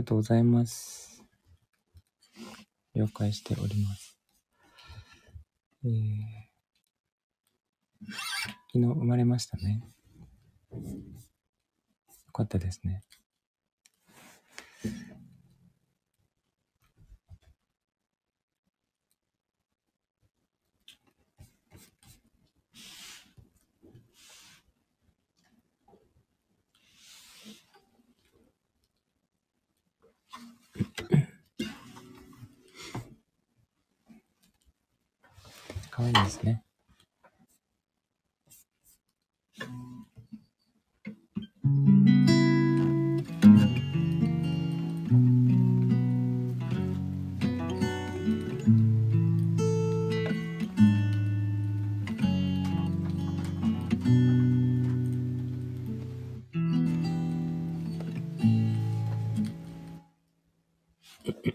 [0.00, 1.22] がとうございます。
[2.94, 4.18] 了解しております。
[5.84, 5.90] えー、
[8.72, 9.82] 昨日生まれましたね。
[10.72, 10.78] よ
[12.32, 13.02] かったですね。
[36.00, 36.62] 可愛いですね。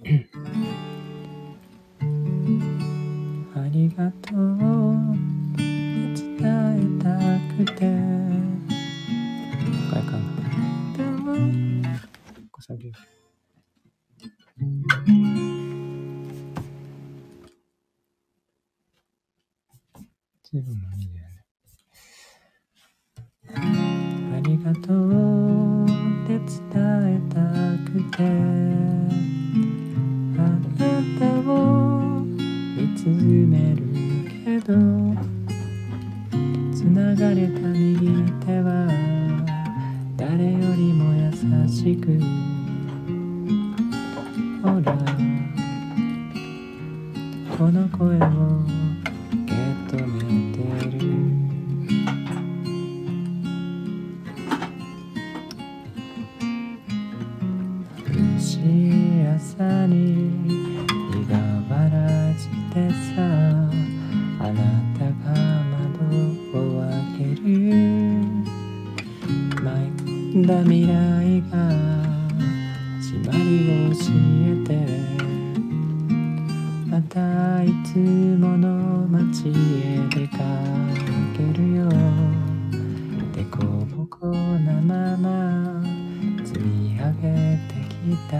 [80.09, 80.37] 出か
[81.37, 81.89] けるよ」
[83.33, 83.57] 「でこ
[83.95, 85.83] ぼこなまま
[86.43, 88.37] 積み上げてきた」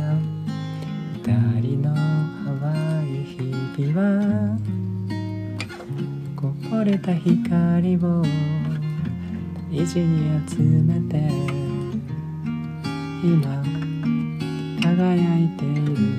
[1.26, 1.96] 「二人の
[2.60, 4.58] 淡い日々は
[6.36, 8.24] こぼれた光を
[9.72, 11.30] 意地に集めて」
[13.24, 13.64] 今
[14.84, 16.15] 輝いている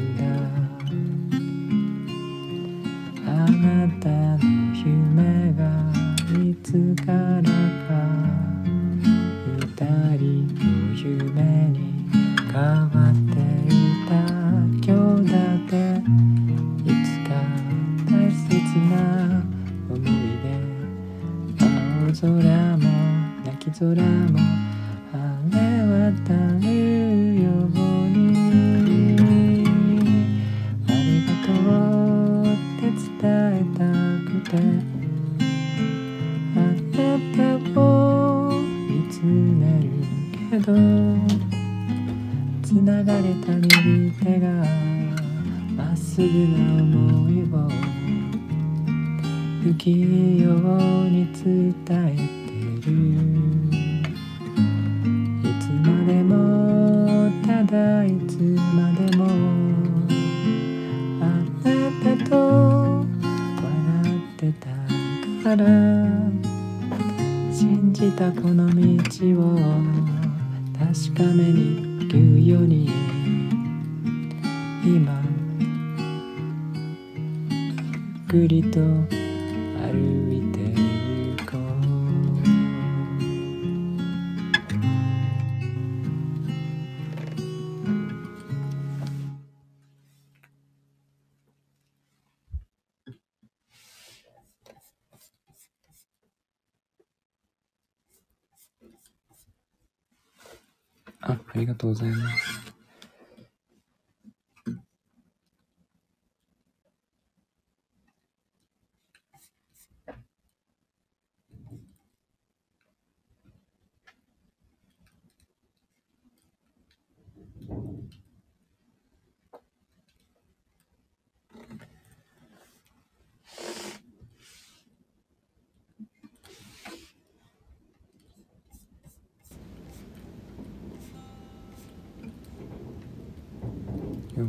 [101.76, 102.76] がとうございます。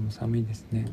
[0.08, 0.86] も寒いですね。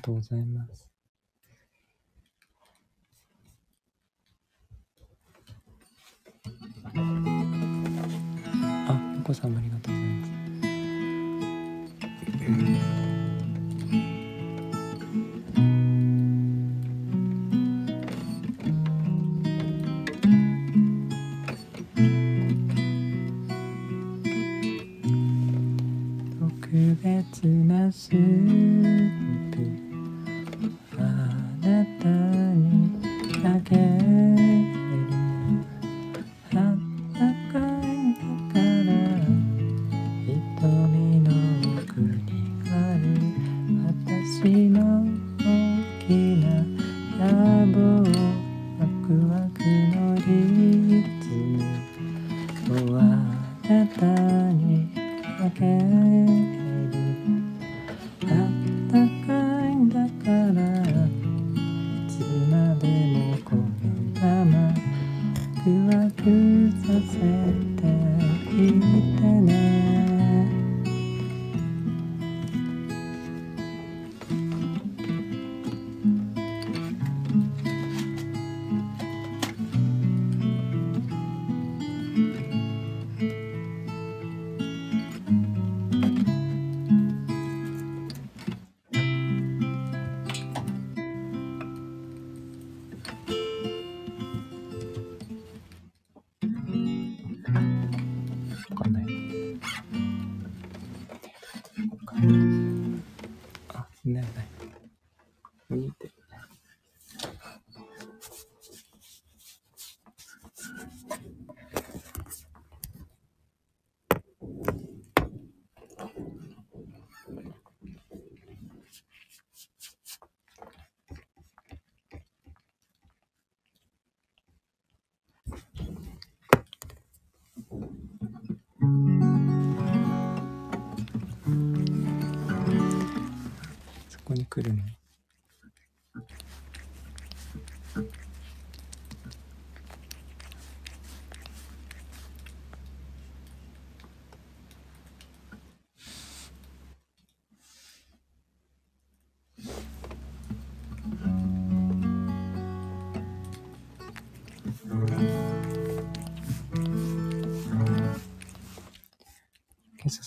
[0.00, 0.88] がとうございます。
[8.88, 10.08] あ、お子さんもありがとうござい
[12.60, 12.89] ます。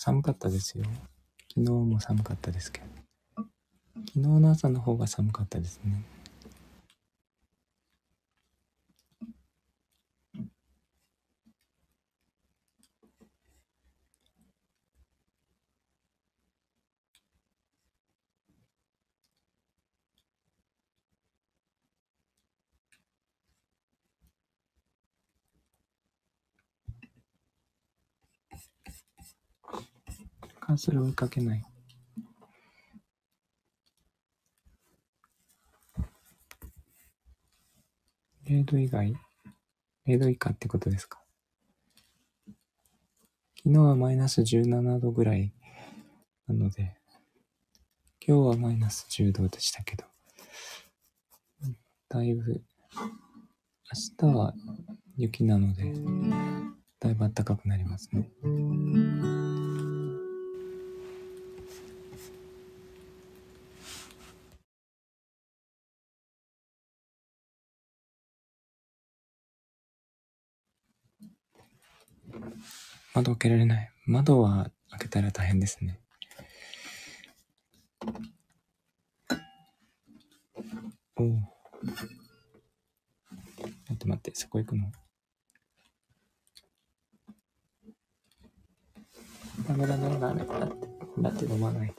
[0.06, 0.84] 寒かったですよ。
[1.54, 2.88] 昨日も寒かったですけど。
[3.38, 3.48] 昨
[4.16, 6.04] 日の朝の方が寒かったですね。
[30.74, 31.64] あ、それ追いかけない。
[38.46, 39.14] 0度以外
[40.06, 41.20] ?0 度以下ってことですか？
[43.66, 45.54] 昨日はマイナス17度ぐらい
[46.48, 46.98] なので、
[48.26, 50.04] 今日はマイナス10度でしたけど、
[52.10, 52.62] だいぶ、
[54.22, 54.54] 明日は
[55.16, 55.94] 雪なので、
[57.00, 58.30] だいぶ暖かくなりますね。
[73.14, 73.92] 窓開けられない。
[74.06, 76.00] 窓は開けたら大変ですね。
[81.16, 81.28] おお。
[83.66, 84.92] 待って待って、そこ行くの？
[89.68, 90.88] ダメだダメだダメだって、
[91.20, 91.96] だって飲まないで。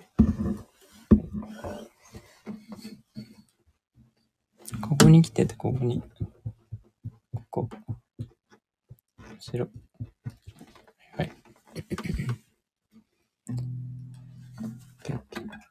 [4.83, 6.03] ここに来てて、ここに。
[7.51, 7.69] ここ。
[9.39, 9.69] 後ろ。
[11.75, 11.85] はい。
[15.11, 15.64] 洋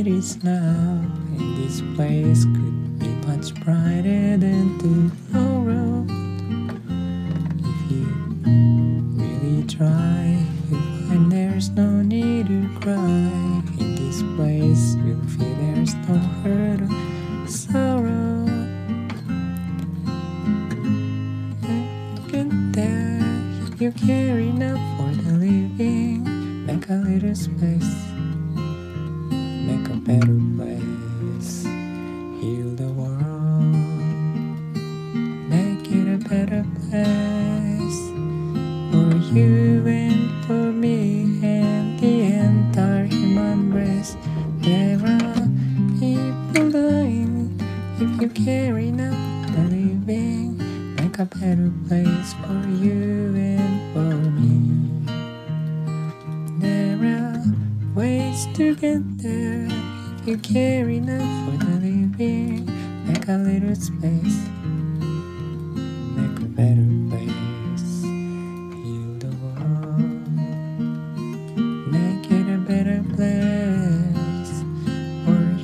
[0.00, 1.04] it is now,
[1.36, 5.09] And this place could be much brighter than tomorrow.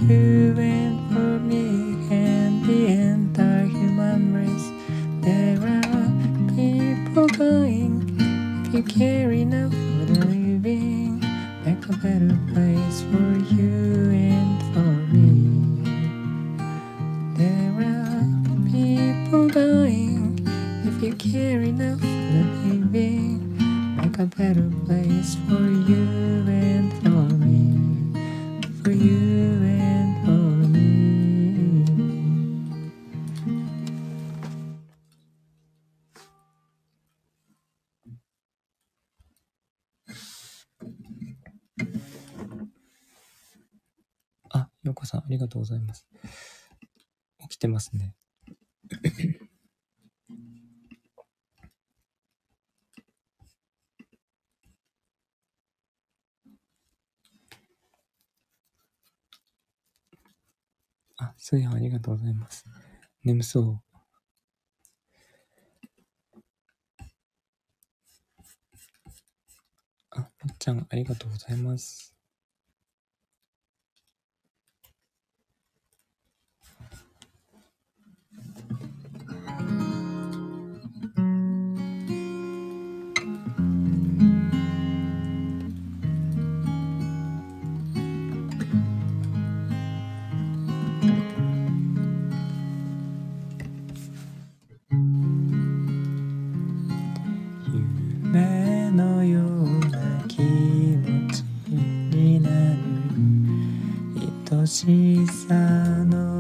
[0.09, 0.36] You
[47.77, 48.15] ますね。
[61.19, 62.65] あ、すいはありがとうございます。
[63.23, 63.81] 眠そう。
[70.11, 72.16] あ、もっちゃん、ありがとうございます。
[104.67, 105.55] しさ
[106.05, 106.36] の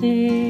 [0.00, 0.49] say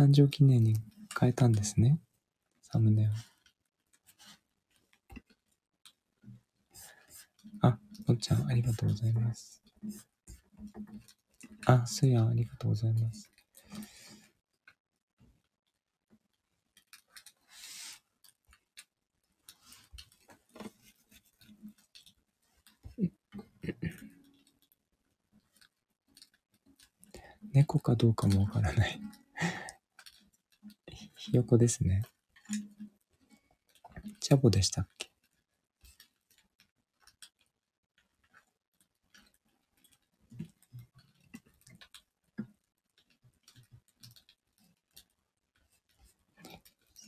[0.00, 0.76] 誕生記念に
[1.18, 2.00] 変えたんですね。
[2.62, 3.10] サムネを。
[7.60, 9.62] あ、のっちゃん、ありがとうございます。
[11.66, 13.30] あ、すや、ありがとうございます。
[27.52, 28.98] 猫かどうかもわからない
[31.22, 32.02] ひよこですね。
[34.20, 35.10] チャボでしたっけ？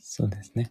[0.03, 0.70] そうですね。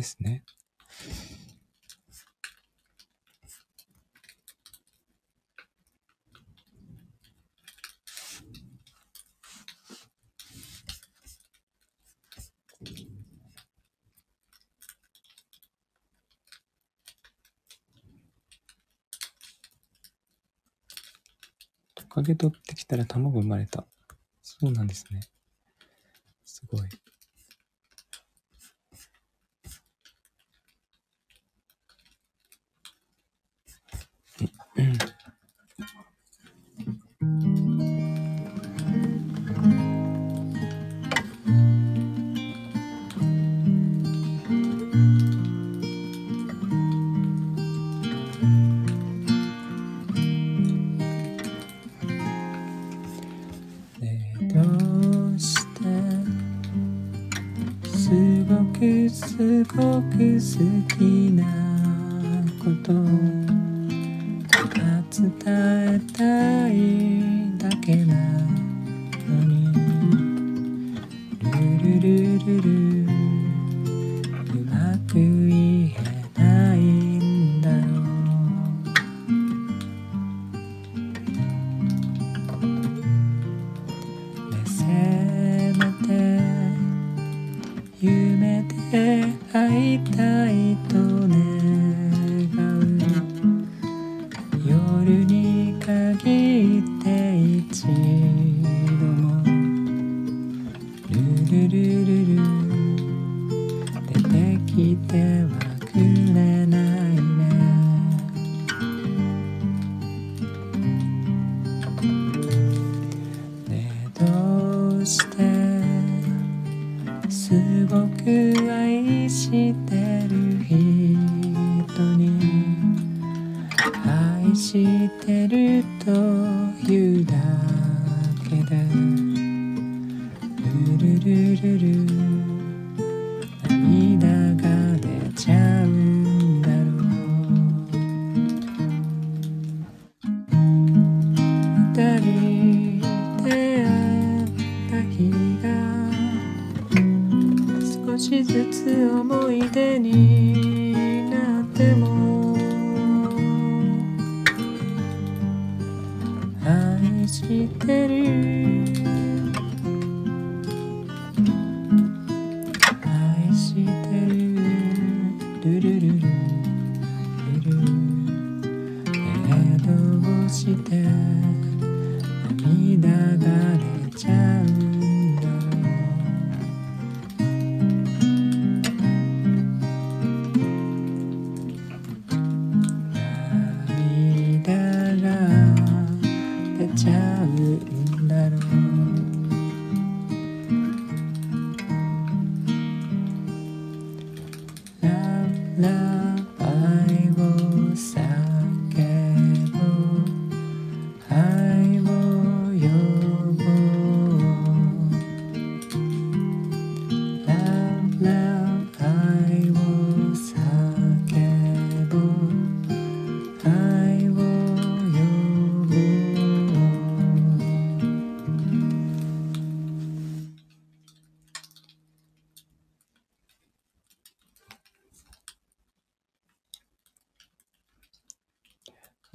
[0.00, 0.42] ですね。
[21.94, 23.86] トカゲ取ってきたら卵生まれた。
[24.42, 25.20] そうなんですね。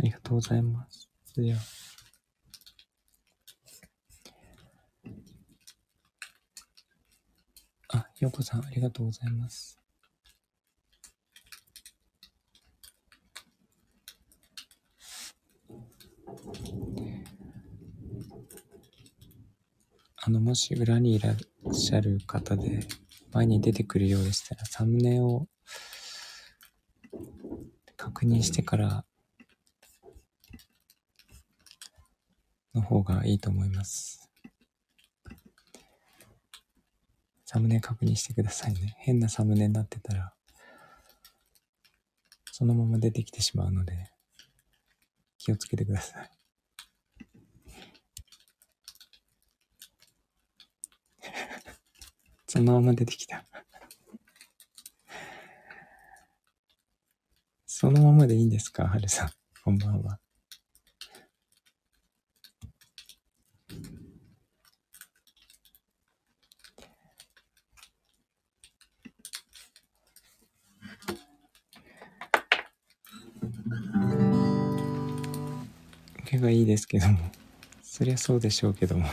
[0.05, 1.09] りがとうございます。
[1.35, 1.59] では。
[7.89, 9.79] あ、ようこさん、ありがとうございます。
[20.17, 22.87] あの、もし裏にいらっしゃる方で、
[23.33, 25.47] 前に出てくるようでしたら、サムネを
[27.97, 29.05] 確認してから
[32.85, 34.29] 方がいいと思います。
[37.45, 38.95] サムネ確認してくださいね。
[38.99, 40.33] 変なサムネになってたら、
[42.51, 44.11] そのまま出てきてしまうので、
[45.37, 46.31] 気をつけてください。
[52.47, 53.45] そのまま出てきた。
[57.65, 59.31] そのままでいいんですかはるさん。
[59.63, 60.19] こんばんは。
[76.65, 77.19] ですけども。
[77.81, 79.07] そりゃそうでしょうけども。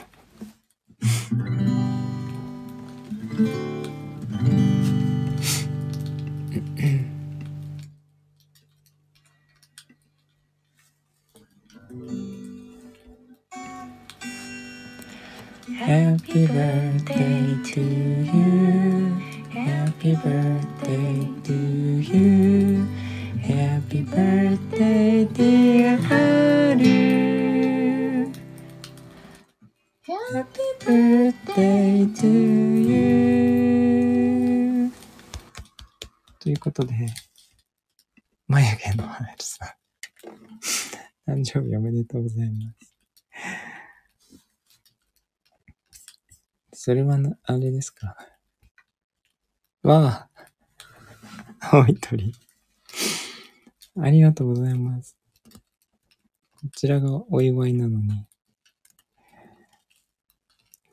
[46.74, 48.16] それはな、あれですか
[49.82, 50.30] わあ、
[51.60, 52.32] 青い鳥。
[54.00, 55.18] ありがとうございます。
[56.62, 58.26] こちらがお祝いなのに。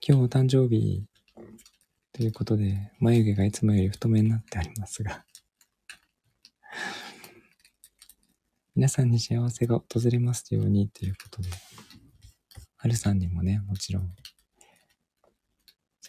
[0.05, 1.05] 今日お誕生日
[2.11, 5.23] ということで、眉毛がいつもより太めになってありますが。
[8.75, 11.49] 皆さんに幸せが訪れますようにということで、
[12.75, 14.13] はるさんにもね、もちろん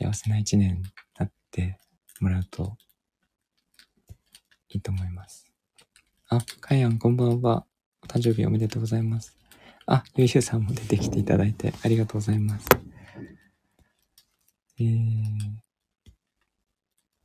[0.02, 0.82] 幸せな一年に
[1.18, 1.78] なって
[2.20, 2.78] もらうと
[4.70, 5.44] いいと思います。
[6.30, 7.66] あ、かやんこんばんは。
[8.02, 9.36] お誕生日おめでとうございます。
[9.84, 12.66] あ、ゆうゆうさんも出てきていただいてありがとうございます。
[14.78, 15.26] えー、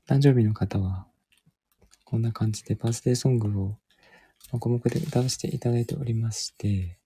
[0.06, 1.08] 誕生日の方は、
[2.04, 3.78] こんな感じでバースデーソングを
[4.52, 7.00] 黙々で歌わせていただいておりまして、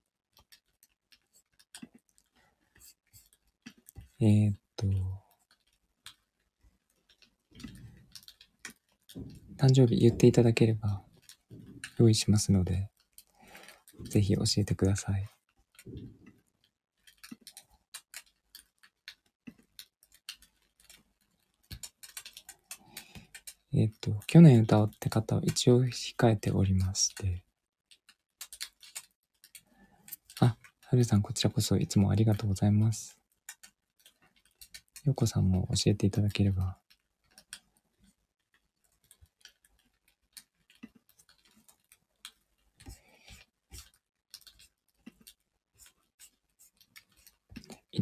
[4.20, 5.19] えー、っと、
[9.60, 11.02] 誕生日言っていただければ
[11.98, 12.90] 用意しますので、
[14.10, 15.30] ぜひ教えてください。
[23.74, 27.44] えっと、去年歌って方は一応控えておりまして、
[30.40, 30.56] あ、
[30.86, 33.20] はるさんこちらこそいつもありがとうございます。
[35.06, 36.79] ようこさんも教えていただければ。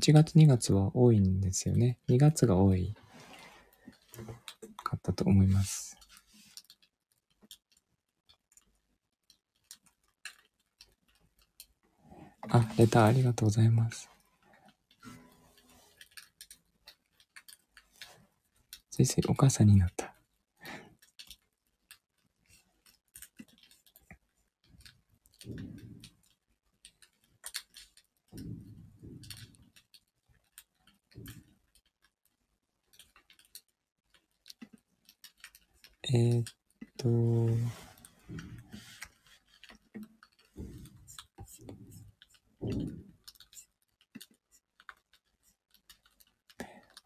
[0.08, 1.98] 1月2月は多いんですよね。
[2.08, 2.96] 2月が多い
[4.82, 5.98] かったと思います。
[12.50, 14.10] あ、レターありがとうございます。
[18.90, 20.16] ついついお母さんになった。
[36.14, 36.44] えー、っ
[36.96, 37.10] と、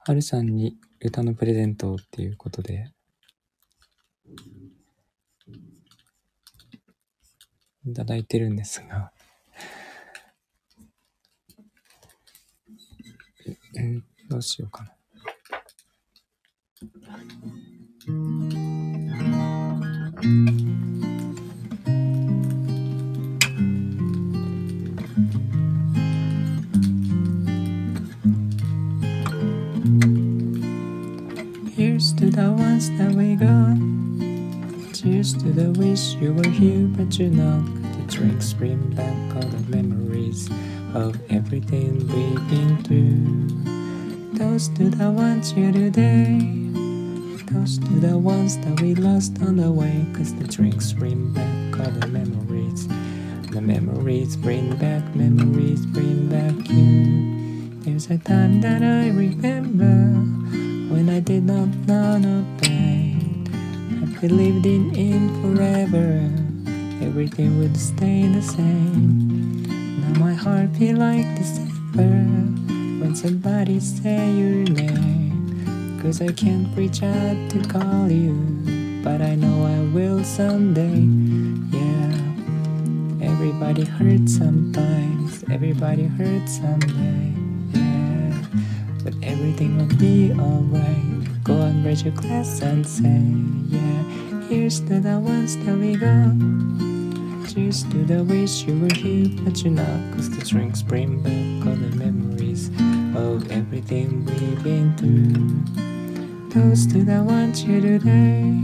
[0.06, 2.92] はるさんに歌のプレゼントっていうことで、
[7.88, 9.12] いただいてるんですが、
[14.30, 15.01] どうしようかな。
[20.32, 20.40] Here's
[32.14, 33.76] to the ones that we got.
[34.96, 37.66] Cheers to the wish you were here, but you're not.
[37.98, 40.50] The drinks bring back all the memories
[40.94, 43.50] of everything we've been through.
[44.38, 46.71] Those to the ones here today.
[47.62, 50.04] Toast to the ones that we lost on the way.
[50.14, 52.88] Cause the drinks bring back all the memories.
[53.52, 57.70] The memories bring back, memories bring back you.
[57.82, 59.94] There's a time that I remember
[60.92, 63.46] when I did not know no pain.
[64.02, 66.18] I believed in it forever.
[67.06, 69.62] Everything would stay the same.
[70.02, 72.10] Now my heart feel like December
[73.02, 75.11] when somebody say your name.
[76.02, 78.34] Cause I can't reach out to call you,
[79.04, 81.06] but I know I will someday.
[81.78, 82.18] Yeah,
[83.22, 87.36] everybody hurts sometimes, everybody hurts someday.
[87.78, 88.34] Yeah,
[89.04, 91.44] but everything will be alright.
[91.44, 93.22] Go and raise your glass and say,
[93.70, 96.34] Yeah, here's to the ones that we got.
[97.54, 100.16] Cheers to the wish you were here, but you're not.
[100.16, 102.70] Cause the drinks bring back all the memories
[103.16, 105.91] of everything we've been through.
[106.52, 108.60] Toast to the ones here today.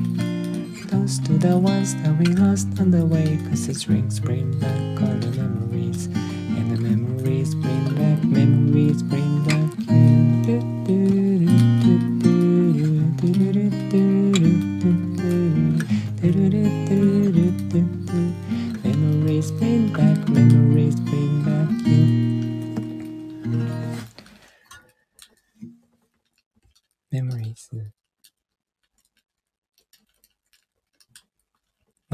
[0.90, 3.40] Toast to the ones that we lost on the way.
[3.48, 6.08] Cause the drinks bring back all the memories.
[6.08, 9.26] And the memories bring back, memories bring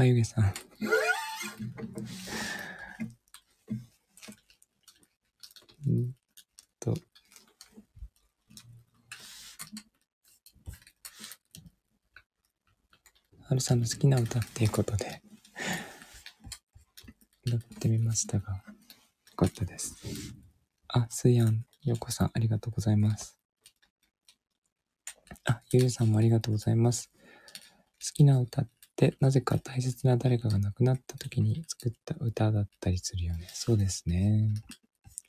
[0.04, 0.44] 眉毛さん。
[5.90, 6.12] ん
[6.78, 6.94] と。
[13.46, 15.22] はるさんの好きな歌っていうことで、
[17.46, 18.62] 歌ってみましたが、よ
[19.36, 19.96] かったです。
[20.88, 23.38] あ、すいやん、ようこさん、ありがとうございます。
[25.46, 27.10] あ、ゆうさんもありがとうございます。
[27.14, 33.48] 好きな歌って、なぜか大切な誰かが亡くなった時に作った歌だったりするよね。
[33.52, 34.54] そうですね。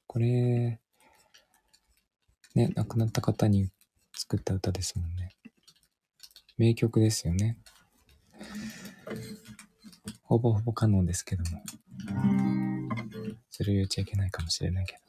[0.08, 0.80] これ、
[2.56, 3.70] ね、亡くなった方に
[4.16, 5.36] 作った歌ですもんね。
[6.58, 7.58] 名曲ですよね。
[10.24, 11.62] ほぼほぼ可能ですけども。
[13.50, 15.05] それを言っちゃいけないかもしれないけど。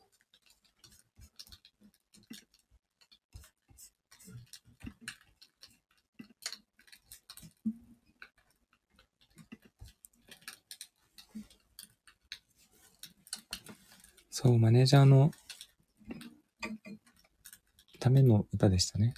[14.47, 15.33] そう、マネージャーの
[17.99, 19.13] ための歌でしたね。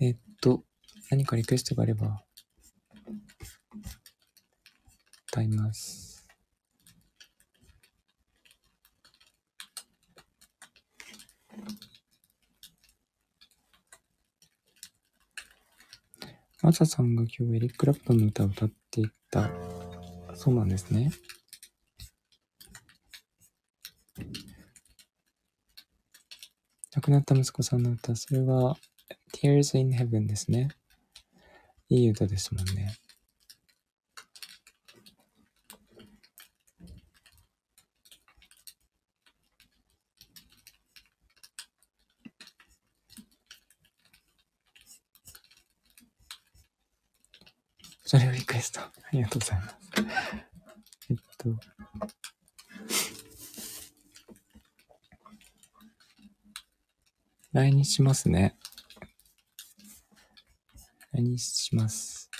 [0.00, 0.64] えっと、
[1.10, 2.24] 何かリクエストがあれば、
[5.28, 6.11] 歌います。
[16.62, 19.50] マサさんが今日エリック・クラプトンの歌を歌っていた。
[20.34, 21.10] そうなんですね。
[26.94, 28.76] 亡くなった息子さんの歌、それは
[29.34, 30.68] Tears in Heaven ですね。
[31.88, 32.94] いい歌ですもんね。
[48.12, 48.80] それをリクエスト。
[48.80, 49.76] あありがとうございます。
[51.10, 51.50] えっと。
[57.52, 58.56] 来日しますね。
[61.12, 62.30] 来日します。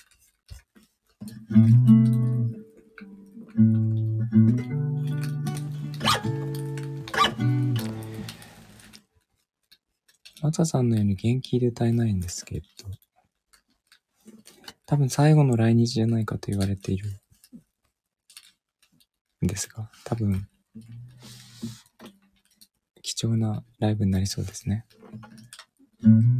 [10.40, 12.66] マサさんのように元気で歌えないんですけど、
[14.92, 17.08] 多分最後の来日じゃないかと言われている
[19.42, 20.46] んですが、多分、
[23.00, 24.84] 貴重なライブになりそうですね。
[26.02, 26.31] うん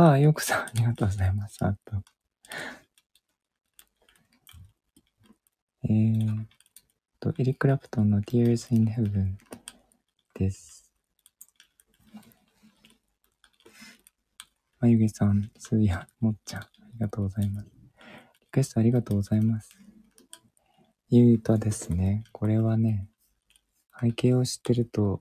[0.00, 1.58] ああ、よくさん、ありがとうございます。
[1.62, 2.02] あと。
[5.84, 6.46] えーっ
[7.20, 9.34] と、エリック・ラプトンの Tears in Heaven
[10.32, 10.90] です。
[14.78, 17.66] まゆげさん、すーや、もっちゃん、ありがとうございます。
[18.40, 19.78] リクエストありがとうございます。
[21.10, 23.06] 言うとですね、これはね、
[24.00, 25.20] 背景を知ってると、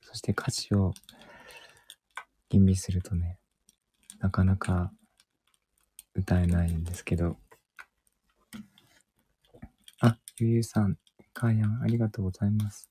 [0.00, 0.94] そして歌詞を
[2.50, 3.40] 吟味するとね、
[4.22, 4.92] なかなか
[6.14, 7.38] 歌えないんですけど、
[10.00, 10.96] あ、ゆうゆうさん、
[11.34, 12.88] かーやん、ありがとうございます。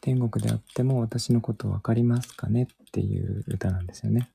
[0.00, 4.30] 天国であっても私のことわかりますかねっていう歌なんですよね。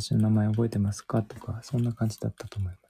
[0.00, 1.22] 私の名前覚えてますか？
[1.22, 2.80] とか、そんな感じだったと思います。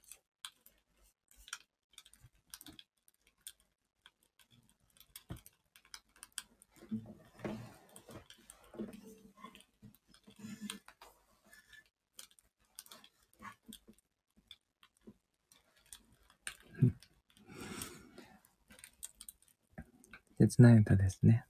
[20.39, 21.45] 切ない歌ですね。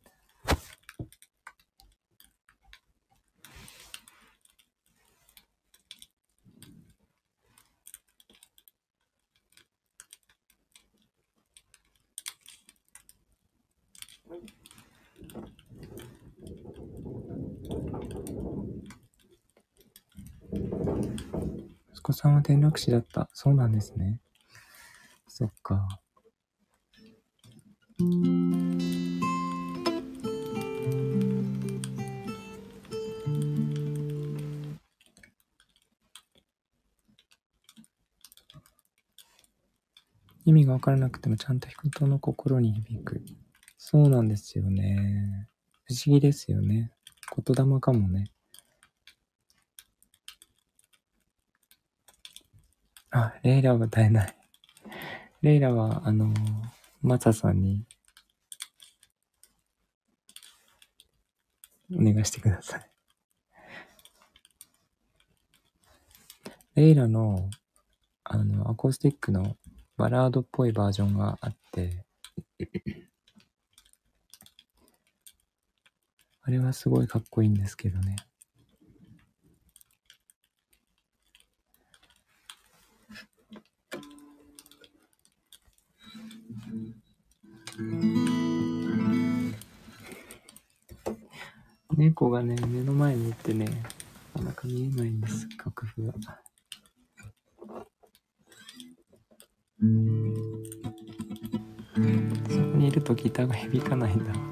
[22.52, 23.30] 転落死だった。
[23.34, 24.20] そうなんですね。
[25.30, 25.88] そっか。
[40.44, 43.22] 意味がわからなくてもちゃんと人の心に響く。
[43.78, 45.48] そうなんですよね。
[45.86, 46.92] 不思議ですよね。
[47.34, 48.26] 言霊かもね。
[53.12, 54.36] あ、レイラは歌えない。
[55.42, 56.32] レイラは、あの、
[57.02, 57.84] マサさんに、
[61.92, 62.92] お願いしてください。
[66.76, 67.50] レイラの、
[68.24, 69.58] あの、アコースティックの
[69.98, 72.06] バラードっぽいバージョンがあって、
[76.44, 78.16] あれはすごいかっこいいんですけどね。
[91.96, 93.66] 猫がね、目の前にいてね、
[94.36, 96.14] なかなか見えないんです、楽譜が。
[102.50, 104.51] そこにいるとギターが響かないんだ。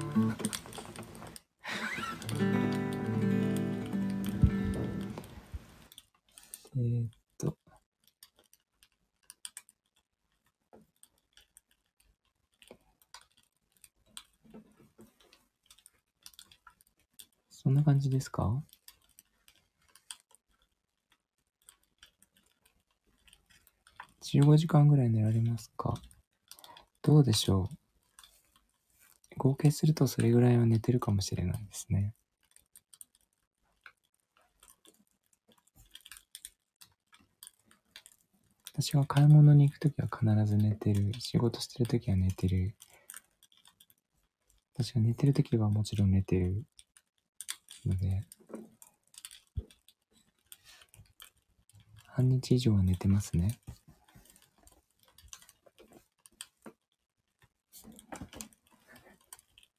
[18.20, 18.62] ですか
[24.22, 25.94] ？15時間ぐらい寝られますか？
[27.00, 27.76] どうでしょう？
[29.38, 32.12] 合計するとそれぐらいは寝てるかもしれないですね。
[38.74, 41.12] 私が買い物に行くときは必ず寝てる。
[41.18, 42.74] 仕事してるときは寝てる。
[44.74, 46.64] 私が寝てるときはもちろん寝てる
[47.86, 48.22] で、
[52.06, 53.58] 半日以上は寝てますね。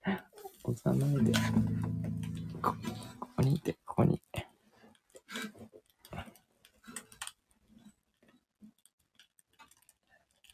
[0.64, 1.32] 押さないで。
[2.62, 2.76] こ
[3.36, 4.22] こにいて、ここに。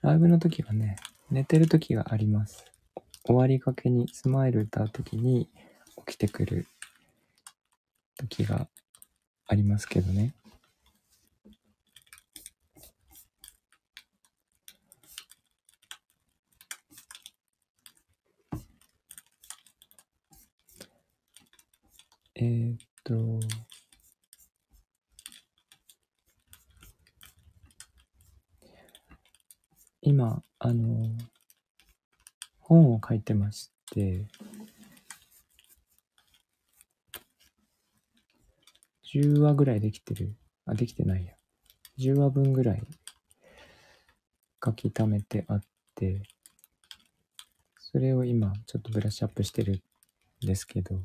[0.02, 0.96] ライブの時はね、
[1.30, 2.66] 寝てる時があります。
[3.26, 5.50] 終わりがけにスマイル歌う時に
[6.06, 6.68] 起きてくる
[8.28, 8.68] 時が
[9.48, 10.34] ありますけどね。
[22.40, 23.40] えーっと、
[30.02, 31.10] 今、あの、
[32.60, 34.28] 本を書いてまして、
[39.14, 40.36] 10話ぐらいできてる。
[40.66, 41.34] あ、できてないや。
[42.00, 42.84] 10話分ぐらい
[44.64, 45.62] 書き溜めてあっ
[45.96, 46.22] て、
[47.78, 49.82] それを今ちょっとブラッシュアップしてる
[50.44, 51.02] んですけど、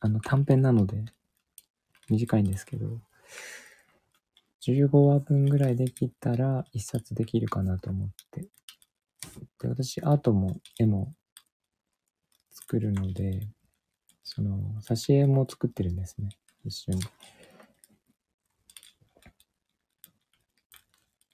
[0.00, 1.04] あの短編なので
[2.08, 3.00] 短いんですけど、
[4.62, 8.48] 15話分ぐらいできたら一冊できるかなと思って。
[9.60, 11.12] で、私、アートも絵も
[12.50, 13.48] 作るので、
[14.24, 16.30] その、挿絵も作ってるんですね。
[16.64, 17.02] 一緒に。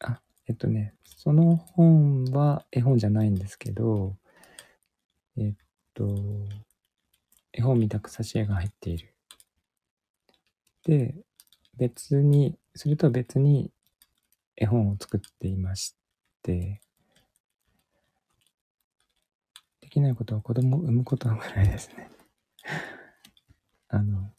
[0.01, 4.17] あ、えっとね、その本は絵本じゃないんですけど、
[5.39, 5.55] えっ
[5.95, 6.17] と、
[7.53, 9.15] 絵本みたく挿絵が入っている。
[10.85, 11.15] で、
[11.77, 13.71] 別に、それとは別に
[14.57, 15.95] 絵本を作っていまし
[16.43, 16.81] て、
[19.81, 22.20] できないことは子供を産むことぐらいですね。
[23.93, 24.33] あの、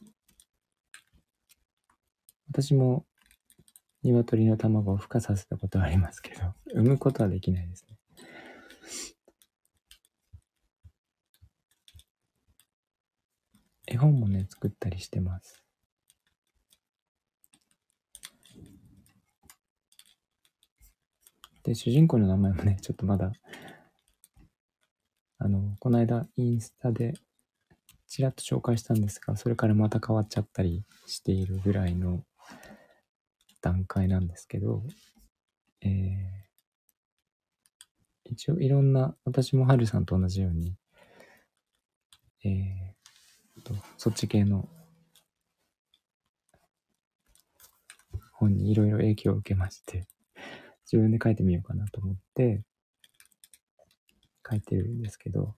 [2.48, 3.06] 私も
[4.02, 7.98] 鶏の卵を孵化させたことはありますけど、 産むことはできないですね。
[13.88, 15.62] 絵本もね、作ったりしてます。
[21.64, 23.34] で、主人公の名前もね、ちょっとまだ、
[25.40, 27.14] あの、この間インスタで
[28.12, 32.26] ちらっと紹介したんですが、それからまた変わっちゃったりしているぐらいの
[33.62, 34.84] 段階なんですけど、
[35.80, 35.90] えー、
[38.26, 40.76] 一応いろんな、私もはるさんと同じように、
[42.44, 44.68] えー、と、そっち系の
[48.34, 50.06] 本にいろいろ影響を受けまして、
[50.84, 52.62] 自分で書いてみようかなと思って、
[54.50, 55.56] 書いてるんですけど、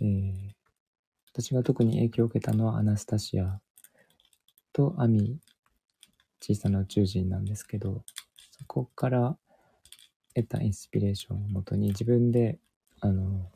[0.00, 0.59] えー、
[1.32, 3.60] 私が特に影響を受けたのはアナスタシア
[4.72, 5.38] とアミ、
[6.40, 8.04] 小さな宇宙人なんですけど、
[8.58, 9.36] そこから
[10.34, 12.58] 得たインスピレーションをもとに自分で、
[13.00, 13.50] あの、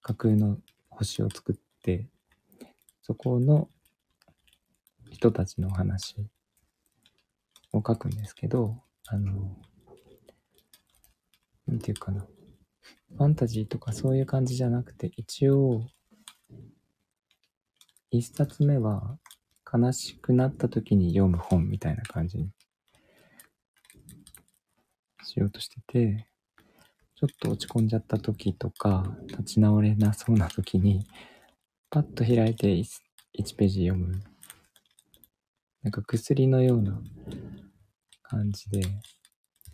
[0.00, 2.06] 架空の星を作って、
[3.02, 3.68] そこの
[5.10, 6.16] 人たちの話
[7.72, 9.56] を書くんですけど、あの、
[11.66, 12.26] なんていうかな。
[13.16, 15.82] ファンタジーとかそういう感じじゃなくて、一応、
[18.10, 19.18] 一冊目は
[19.72, 22.50] 悲しくなった時に読む本みたいな感じに
[25.24, 26.26] しようとしてて、
[27.14, 31.06] ちょっと落ち込んじゃった時とか、立ち直れなそうな時に、
[31.90, 32.84] パッと開いて 1,
[33.38, 34.20] 1ページ読む。
[35.82, 37.00] なんか薬のような
[38.22, 38.82] 感じで、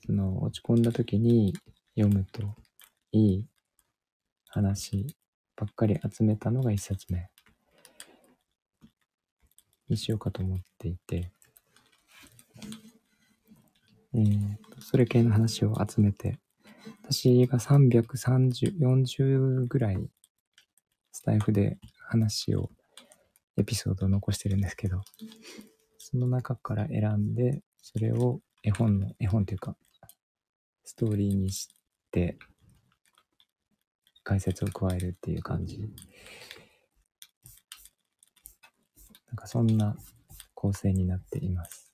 [0.06, 1.54] その落ち込んだ時に
[1.96, 2.54] 読むと
[3.12, 3.46] いい
[4.48, 5.06] 話
[5.56, 7.28] ばっかり集めたのが一冊目。
[9.88, 11.32] にしようかと思っていて、
[14.14, 16.38] えー、それ系の話を集めて、
[17.04, 19.98] 私が330、40ぐらい
[21.12, 21.78] スタイフで
[22.08, 22.70] 話を、
[23.56, 25.00] エピソードを残してるんですけど、
[25.98, 29.74] その中から選んで、それを絵本の、絵本というか、
[30.84, 31.68] ストーリーにし
[32.12, 32.38] て、
[34.28, 35.78] 解説を加えるっていう感じ。
[35.78, 35.86] な
[39.32, 39.96] んかそんな
[40.52, 41.90] 構成になっています。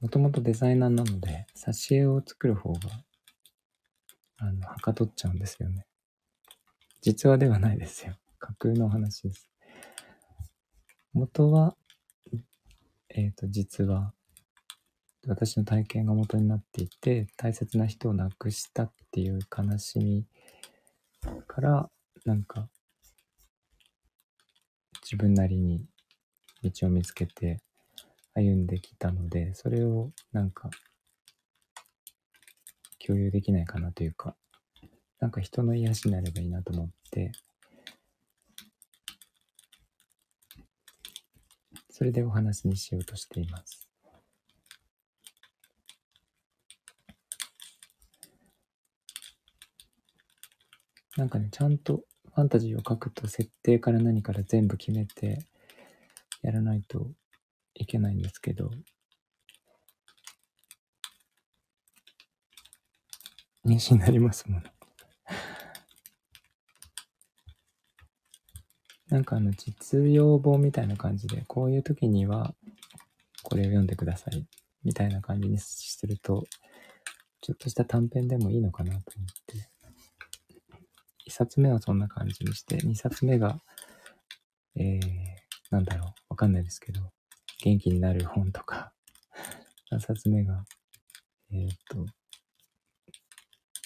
[0.00, 2.80] もともとデザイナーなので、挿絵を作る方が、
[4.38, 5.86] あの、はかどっちゃうんですよね。
[7.00, 8.16] 実話ではないですよ。
[8.40, 9.48] 架空の話です。
[11.12, 11.76] 元は
[13.10, 14.12] えっ、ー、と、実は、
[15.26, 20.24] 私の体験が元になっていて、大切な人を亡くしたっていう悲しみ
[21.46, 21.90] から、
[22.24, 22.68] なんか、
[25.02, 25.84] 自分なりに
[26.62, 27.60] 道を見つけて
[28.34, 30.70] 歩んできたので、それをなんか、
[33.04, 34.36] 共有できないかなというか、
[35.18, 37.32] なんか人の癒しになればいいなと思って、
[41.90, 43.89] それでお話にしようとしています。
[51.20, 52.04] なんかね、ちゃんと
[52.34, 55.44] ファンタジーを書くと設定から何から全部決めて
[56.40, 57.10] やらないと
[57.74, 58.70] いけないんですけど、
[63.66, 64.62] 妊娠になりますもの。
[69.10, 72.54] なんかあの実用本みたいな感じで、こういう時には
[73.42, 74.46] これを読んでください
[74.84, 76.46] みたいな感じにすると、
[77.42, 79.69] ちょっとした短編でもいいのかなと思って。
[81.30, 83.60] 1冊目はそんな感じにして、2冊目が、
[84.74, 85.00] えー、
[85.70, 87.00] なんだろう、わかんないですけど、
[87.62, 88.92] 元気になる本とか、
[89.92, 90.64] 3冊目が、
[91.52, 92.04] えっ、と、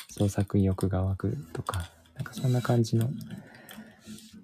[0.09, 3.11] 創作意欲が湧くとか、なんかそんな感じの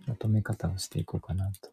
[0.06, 1.72] まとめ方をしていこうかなと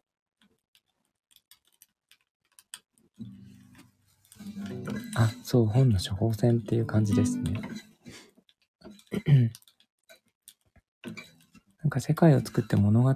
[5.14, 7.60] あ、そう、本の処方箋っていう感じですね。
[11.88, 13.14] なんか世界を作って物語を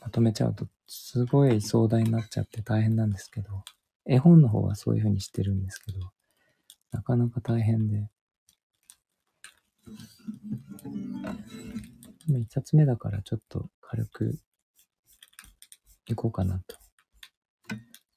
[0.00, 3.62] まとめちゃうと、すごい壮大になっちゃって大変なんですけど、
[4.06, 5.98] 絵本の方はそういう風にしてるんですけど、
[6.92, 8.08] なかなか大変で。
[12.26, 14.38] も一冊目だからちょっと軽く
[16.06, 16.78] いこうかなと。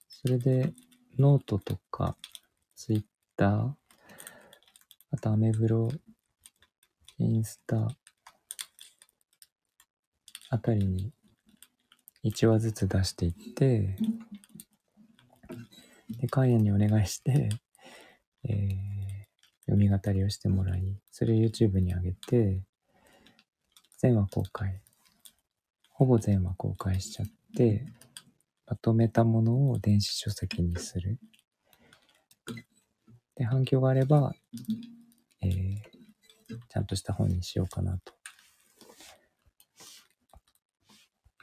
[0.08, 0.72] それで、
[1.20, 2.16] ノートとか、
[2.74, 3.04] ツイッ
[3.36, 3.74] ター、
[5.12, 5.90] あとアメブロ、
[7.18, 7.90] インスタ、
[10.50, 11.12] あたりに
[12.24, 13.96] 1話ずつ出していって、
[16.20, 17.50] で、カイエンにお願いして、
[18.44, 18.68] えー、
[19.66, 22.62] 読み語りをしてもらい、それを YouTube に上げて、
[23.98, 24.82] 全話公開。
[25.92, 27.86] ほぼ全話公開しちゃって、
[28.68, 31.20] まとめたものを電子書籍にする。
[33.36, 34.34] で、反響があれば、
[35.42, 35.78] えー、
[36.70, 38.17] ちゃんとした本にしようかなと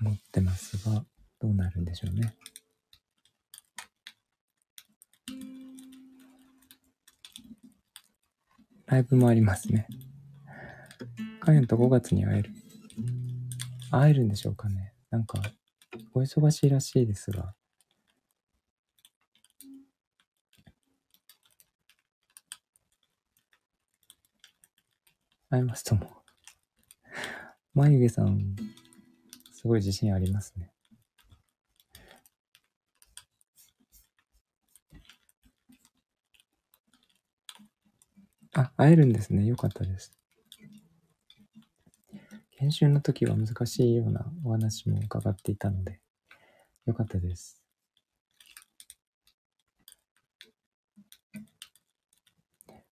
[0.05, 1.03] 思ってますが、
[1.41, 2.37] どうなるんでしょうね。
[8.85, 9.89] ライブもありますね。
[11.41, 12.51] カヤンと5月に会える。
[13.91, 14.93] 会えるんでしょうかね。
[15.11, 15.41] なんか、
[16.13, 17.55] お忙しいらしいですが。
[25.49, 26.11] 会えますとも。
[27.73, 28.55] 眉毛さん、
[29.65, 30.71] すごい自信ありますね。
[38.53, 39.47] あ、会えるんですね。
[39.47, 40.13] よかったです。
[42.59, 45.99] 研修の時は難しいようなお話も伺っていたので、
[46.85, 47.63] よかったです。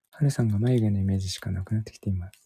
[0.08, 2.41] はるさんが眉毛のイメージしかなくなってきています。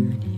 [0.00, 0.29] の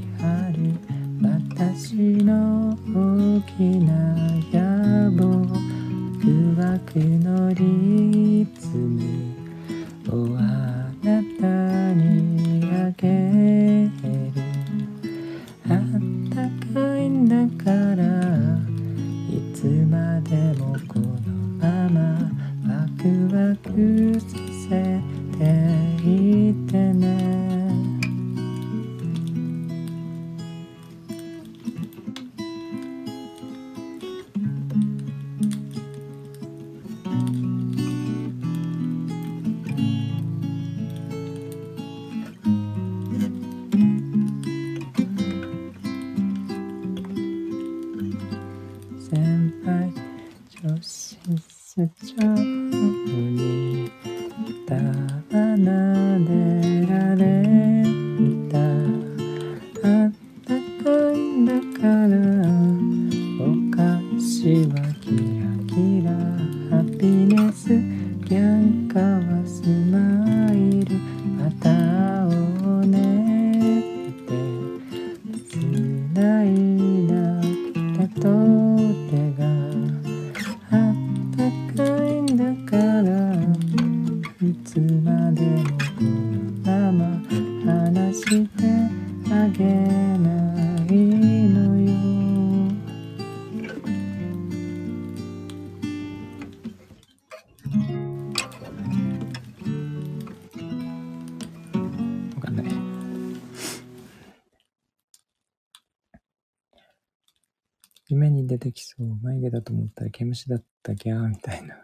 [110.23, 111.77] 毛虫だったギャーみたいな。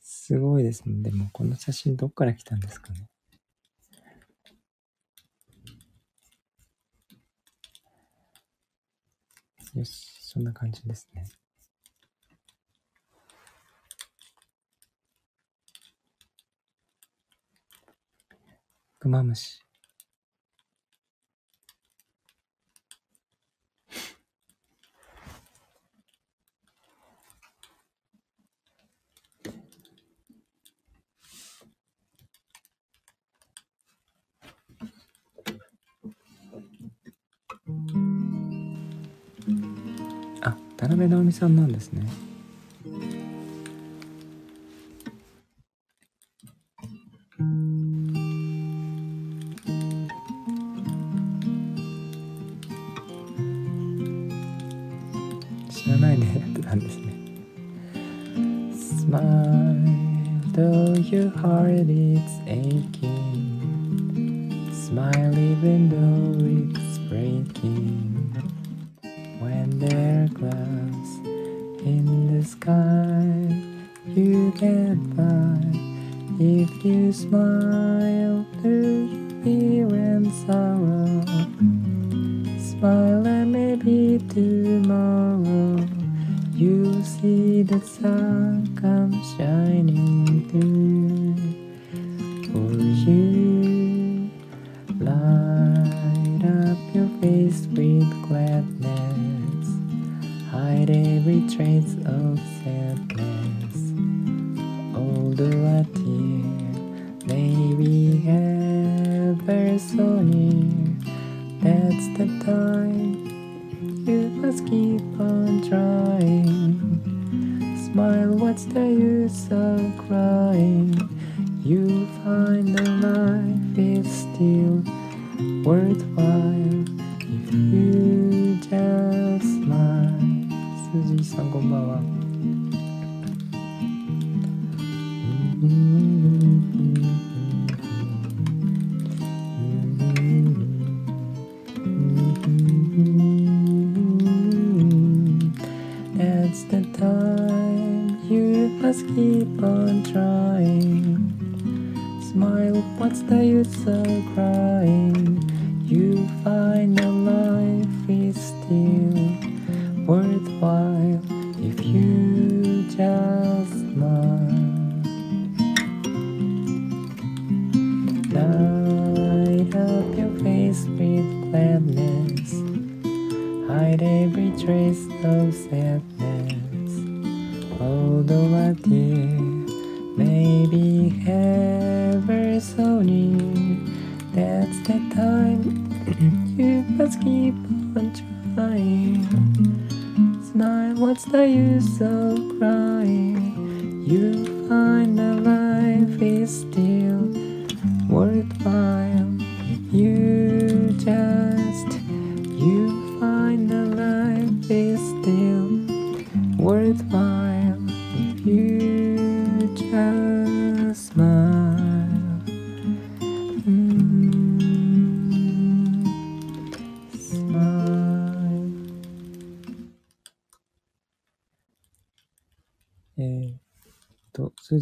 [0.00, 1.02] すごいですね。
[1.02, 3.08] でも、この写真どっから来たんですかね。
[9.74, 11.24] よし、そんな感じですね。
[18.98, 19.60] クマムシ。
[40.92, 42.06] あ、田辺直美さんなんですね。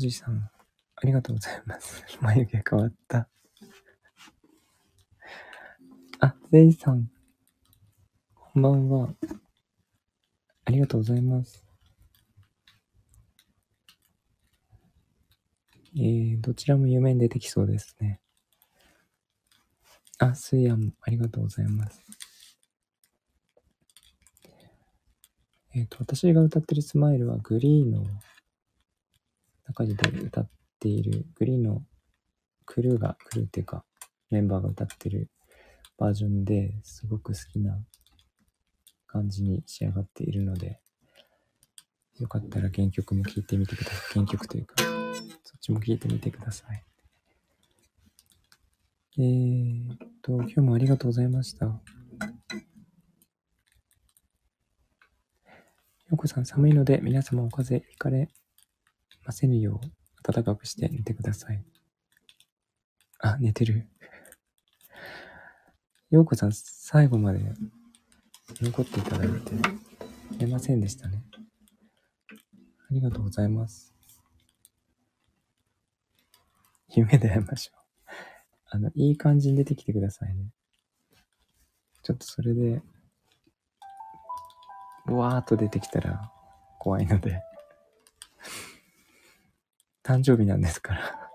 [0.01, 0.51] じさん、
[0.96, 2.05] ありがとうございます。
[2.20, 3.28] 眉毛変わった。
[6.20, 7.11] あ、せいさん、
[8.34, 9.14] こんばんは。
[10.64, 11.64] ありがとうございます。
[15.96, 18.20] えー、どちらも夢に出てきそうですね。
[20.18, 22.03] あ、すいやもありがとうございます。
[25.74, 28.05] えっ、と、私が歌ってるスマイルはグリーの
[29.71, 30.51] 中で歌っ
[30.81, 31.85] ている、グリーンの
[32.66, 33.85] クルーが、クルーっていうか、
[34.31, 35.31] メンバーが歌ってる
[35.97, 37.79] バージョンですごく好きな
[39.07, 40.81] 感じに仕上がっているので、
[42.18, 44.12] よかったら原曲も聴いてみてください。
[44.14, 44.75] 原曲というか、
[45.45, 46.85] そっちも聴いてみてください。
[49.18, 51.66] えーっと、今日もありがとうございました。
[51.66, 51.83] よ
[56.12, 58.29] うこさん、寒いので皆様お風邪ひかれ
[59.25, 61.64] ませぬよう暖かくして寝てください。
[63.21, 63.89] あ、寝てる。
[66.11, 67.41] ようこさん、最後まで
[68.61, 69.53] 残っていただいて
[70.39, 71.23] 寝ませんでしたね。
[72.31, 73.95] ありがとうございます。
[76.89, 77.81] 夢で会いましょう。
[78.73, 80.51] あの、いい感じに出てきてくださいね。
[82.03, 82.83] ちょっとそれで、
[85.07, 86.33] わーっと出てきたら
[86.79, 87.43] 怖いので。
[90.11, 91.31] 誕生日なんですから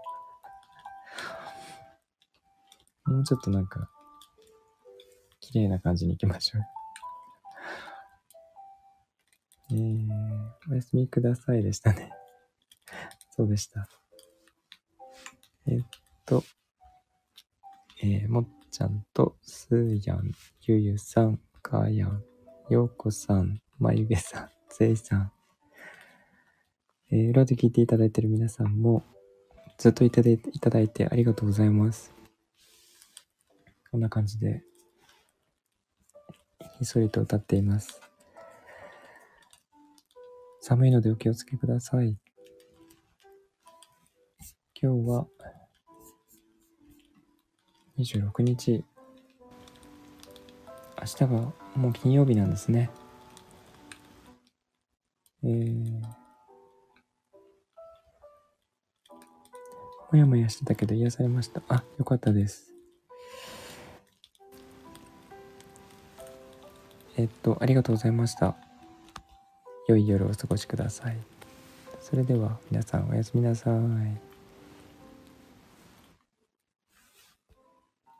[3.14, 3.90] もうちょっとなんか、
[5.40, 6.64] 綺麗な感じに行きましょう。
[9.72, 10.10] えー、
[10.72, 12.12] おやすみくださいでしたね。
[13.32, 13.88] そうでした。
[15.68, 15.82] えっ
[16.26, 16.44] と、
[18.04, 22.26] えー、もっちゃんと、すーやん、ゆゆさん、かーやん、
[22.70, 25.32] ようこさん、まゆげさん、ぜいさん、
[27.16, 29.02] えー、裏で聞いていただいている皆さんも、
[29.78, 32.14] ずっといただいていただいてありがとうございます。
[33.90, 34.64] こんな感じで、
[36.78, 38.02] ひっそりと歌っています。
[40.60, 42.18] 寒いのでお気をつけください。
[44.82, 45.26] 今日は
[47.98, 48.84] 26日。
[51.00, 51.28] 明日が
[51.78, 52.90] もう金曜日なんですね。
[55.46, 56.15] えー、
[60.12, 61.62] もやもやしてたけど癒されました。
[61.68, 62.72] あ、よかったです。
[67.18, 68.56] えっと、ありがとうございました。
[69.88, 71.18] 良い夜をお過ごしください。
[72.02, 74.25] それでは皆さんおやすみなさい。